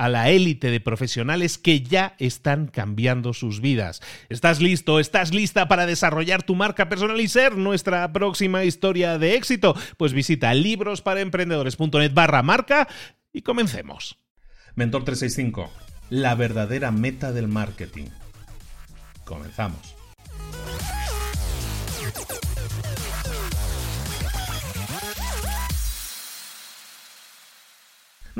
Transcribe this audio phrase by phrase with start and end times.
[0.00, 4.00] a la élite de profesionales que ya están cambiando sus vidas.
[4.30, 4.98] ¿Estás listo?
[4.98, 9.76] ¿Estás lista para desarrollar tu marca personal y ser nuestra próxima historia de éxito?
[9.98, 12.88] Pues visita librosparaemprendedores.net barra marca
[13.30, 14.16] y comencemos.
[14.74, 15.70] Mentor 365,
[16.08, 18.06] la verdadera meta del marketing.
[19.26, 19.99] Comenzamos.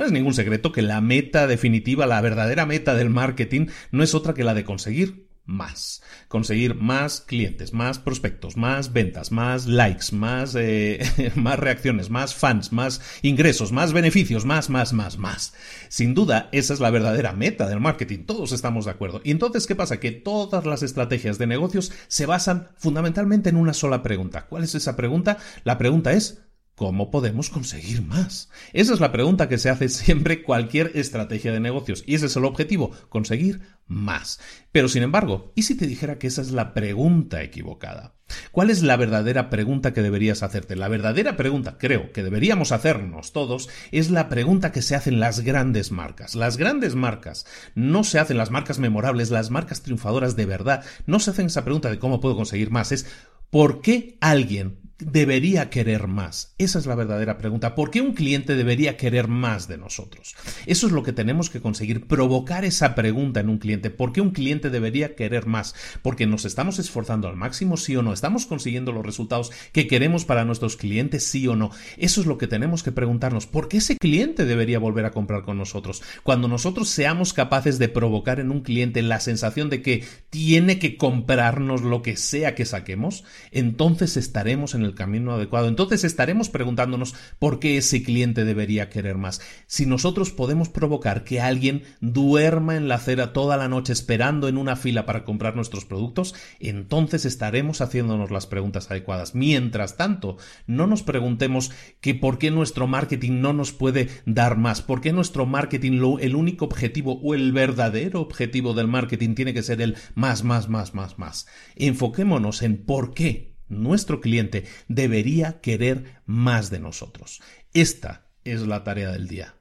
[0.00, 4.14] No es ningún secreto que la meta definitiva, la verdadera meta del marketing, no es
[4.14, 6.00] otra que la de conseguir más.
[6.28, 11.00] Conseguir más clientes, más prospectos, más ventas, más likes, más, eh,
[11.34, 15.52] más reacciones, más fans, más ingresos, más beneficios, más, más, más, más.
[15.90, 18.24] Sin duda, esa es la verdadera meta del marketing.
[18.24, 19.20] Todos estamos de acuerdo.
[19.22, 20.00] Y entonces, ¿qué pasa?
[20.00, 24.46] Que todas las estrategias de negocios se basan fundamentalmente en una sola pregunta.
[24.46, 25.36] ¿Cuál es esa pregunta?
[25.64, 26.40] La pregunta es
[26.80, 28.48] ¿Cómo podemos conseguir más?
[28.72, 32.36] Esa es la pregunta que se hace siempre cualquier estrategia de negocios y ese es
[32.36, 34.40] el objetivo, conseguir más.
[34.72, 38.14] Pero sin embargo, ¿y si te dijera que esa es la pregunta equivocada?
[38.50, 40.74] ¿Cuál es la verdadera pregunta que deberías hacerte?
[40.74, 45.40] La verdadera pregunta, creo, que deberíamos hacernos todos, es la pregunta que se hacen las
[45.40, 46.34] grandes marcas.
[46.34, 51.20] Las grandes marcas no se hacen las marcas memorables, las marcas triunfadoras de verdad, no
[51.20, 53.04] se hacen esa pregunta de cómo puedo conseguir más, es
[53.50, 56.54] ¿por qué alguien debería querer más?
[56.58, 57.74] Esa es la verdadera pregunta.
[57.74, 60.36] ¿Por qué un cliente debería querer más de nosotros?
[60.66, 63.90] Eso es lo que tenemos que conseguir, provocar esa pregunta en un cliente.
[63.90, 65.74] ¿Por qué un cliente debería querer más?
[66.02, 68.12] Porque nos estamos esforzando al máximo, sí o no.
[68.12, 71.70] ¿Estamos consiguiendo los resultados que queremos para nuestros clientes, sí o no?
[71.96, 73.46] Eso es lo que tenemos que preguntarnos.
[73.46, 76.02] ¿Por qué ese cliente debería volver a comprar con nosotros?
[76.22, 80.96] Cuando nosotros seamos capaces de provocar en un cliente la sensación de que tiene que
[80.96, 85.68] comprarnos lo que sea que saquemos, entonces estaremos en el camino adecuado.
[85.68, 89.40] Entonces estaremos preguntándonos por qué ese cliente debería querer más.
[89.66, 94.56] Si nosotros podemos provocar que alguien duerma en la acera toda la noche esperando en
[94.56, 99.34] una fila para comprar nuestros productos, entonces estaremos haciéndonos las preguntas adecuadas.
[99.34, 100.36] Mientras tanto,
[100.66, 105.12] no nos preguntemos que por qué nuestro marketing no nos puede dar más, por qué
[105.12, 109.96] nuestro marketing, el único objetivo o el verdadero objetivo del marketing tiene que ser el
[110.14, 111.46] más, más, más, más, más.
[111.76, 117.40] Enfoquémonos en por qué nuestro cliente debería querer más de nosotros.
[117.72, 119.54] Esta es la tarea del día.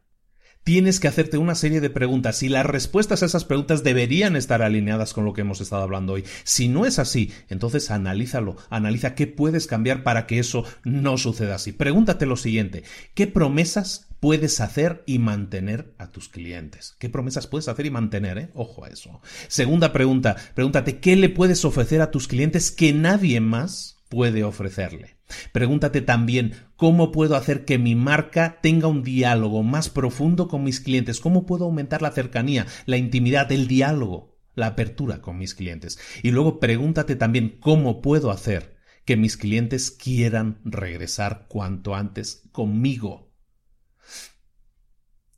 [0.69, 4.61] Tienes que hacerte una serie de preguntas y las respuestas a esas preguntas deberían estar
[4.61, 6.25] alineadas con lo que hemos estado hablando hoy.
[6.43, 11.55] Si no es así, entonces analízalo, analiza qué puedes cambiar para que eso no suceda
[11.55, 11.71] así.
[11.71, 12.83] Pregúntate lo siguiente,
[13.15, 16.95] ¿qué promesas puedes hacer y mantener a tus clientes?
[17.00, 18.38] ¿Qué promesas puedes hacer y mantener?
[18.38, 18.50] Eh?
[18.53, 19.21] Ojo a eso.
[19.47, 25.17] Segunda pregunta, pregúntate, ¿qué le puedes ofrecer a tus clientes que nadie más puede ofrecerle.
[25.53, 30.79] Pregúntate también cómo puedo hacer que mi marca tenga un diálogo más profundo con mis
[30.79, 36.00] clientes, cómo puedo aumentar la cercanía, la intimidad, el diálogo, la apertura con mis clientes.
[36.23, 43.31] Y luego pregúntate también cómo puedo hacer que mis clientes quieran regresar cuanto antes conmigo.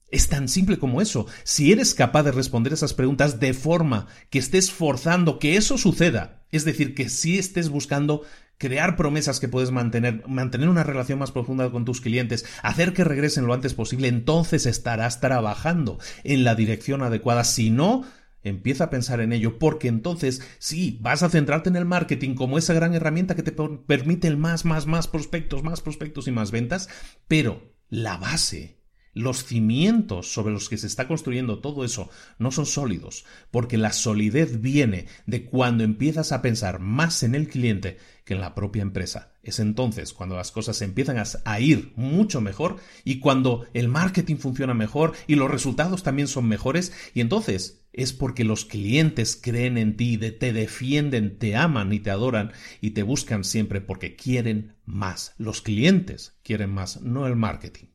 [0.09, 1.25] Es tan simple como eso.
[1.43, 6.40] Si eres capaz de responder esas preguntas de forma que estés forzando que eso suceda,
[6.51, 8.23] es decir, que si estés buscando
[8.57, 13.03] crear promesas que puedes mantener, mantener una relación más profunda con tus clientes, hacer que
[13.03, 17.43] regresen lo antes posible, entonces estarás trabajando en la dirección adecuada.
[17.43, 18.05] Si no,
[18.43, 22.57] Empieza a pensar en ello porque entonces sí, vas a centrarte en el marketing como
[22.57, 26.49] esa gran herramienta que te permite el más, más, más prospectos, más prospectos y más
[26.49, 26.89] ventas,
[27.27, 28.80] pero la base
[29.13, 32.09] los cimientos sobre los que se está construyendo todo eso
[32.39, 37.47] no son sólidos, porque la solidez viene de cuando empiezas a pensar más en el
[37.47, 39.33] cliente que en la propia empresa.
[39.43, 44.73] Es entonces cuando las cosas empiezan a ir mucho mejor y cuando el marketing funciona
[44.73, 49.97] mejor y los resultados también son mejores y entonces es porque los clientes creen en
[49.97, 55.33] ti, te defienden, te aman y te adoran y te buscan siempre porque quieren más.
[55.37, 57.87] Los clientes quieren más, no el marketing.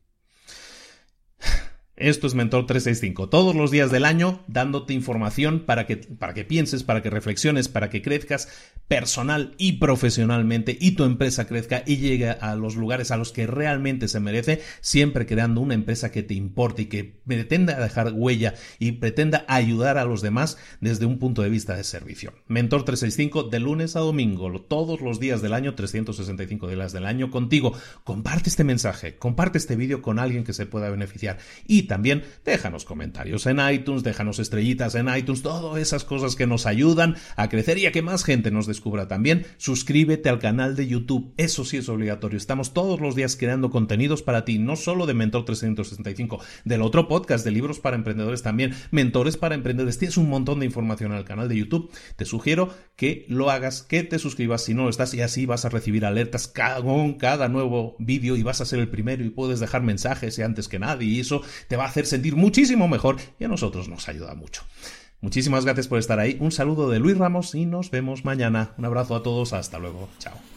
[1.97, 6.45] Esto es Mentor 365, todos los días del año dándote información para que, para que
[6.45, 8.49] pienses, para que reflexiones, para que crezcas
[8.87, 13.47] personal y profesionalmente y tu empresa crezca y llegue a los lugares a los que
[13.47, 18.53] realmente se merece, siempre creando una empresa que te importe y que pretenda dejar huella
[18.77, 22.31] y pretenda ayudar a los demás desde un punto de vista de servicio.
[22.47, 27.31] Mentor 365 de lunes a domingo, todos los días del año, 365 días del año
[27.31, 27.73] contigo.
[28.03, 32.85] Comparte este mensaje, comparte este vídeo con alguien que se pueda beneficiar y también déjanos
[32.85, 37.77] comentarios en iTunes, déjanos estrellitas en iTunes, todas esas cosas que nos ayudan a crecer
[37.77, 39.45] y a que más gente nos descubra también.
[39.57, 42.37] Suscríbete al canal de YouTube, eso sí es obligatorio.
[42.37, 47.07] Estamos todos los días creando contenidos para ti, no solo de Mentor 365, del otro
[47.07, 49.97] podcast de libros para emprendedores también, mentores para emprendedores.
[49.97, 51.91] Tienes un montón de información en el canal de YouTube.
[52.15, 55.65] Te sugiero que lo hagas, que te suscribas si no lo estás y así vas
[55.65, 56.51] a recibir alertas
[56.83, 60.41] con cada nuevo vídeo y vas a ser el primero y puedes dejar mensajes y
[60.41, 63.87] antes que nadie y eso te va a hacer sentir muchísimo mejor y a nosotros
[63.87, 64.63] nos ayuda mucho.
[65.21, 66.37] Muchísimas gracias por estar ahí.
[66.39, 68.73] Un saludo de Luis Ramos y nos vemos mañana.
[68.77, 69.53] Un abrazo a todos.
[69.53, 70.09] Hasta luego.
[70.19, 70.56] Chao.